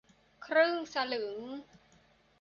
[0.45, 1.37] ครึ่งสลึง